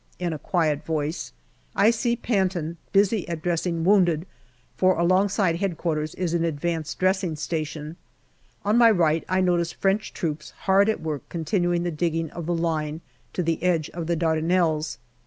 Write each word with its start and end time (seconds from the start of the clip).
"in 0.27 0.33
a 0.33 0.39
quiet 0.39 0.83
voice. 0.83 1.31
I 1.75 1.91
see 1.91 2.15
Panton 2.15 2.77
busy 2.91 3.29
at 3.29 3.43
dressing 3.43 3.83
wounded, 3.83 4.25
for 4.75 4.97
alongside 4.97 5.61
H.Q. 5.63 5.91
is 6.17 6.33
an 6.33 6.43
advanced 6.43 6.97
dressing 6.97 7.35
station. 7.35 7.97
On 8.65 8.79
my 8.79 8.89
right 8.89 9.23
I 9.29 9.41
notice 9.41 9.71
French 9.71 10.11
troops 10.11 10.53
hard 10.65 10.89
at 10.89 11.01
work 11.01 11.29
continuing 11.29 11.83
the 11.83 11.91
digging 11.91 12.31
of 12.31 12.47
the 12.47 12.55
line 12.55 13.01
to 13.33 13.43
the 13.43 13.61
edge 13.61 13.91
of 13.91 14.07
the 14.07 14.15
Dardanelles. 14.15 14.97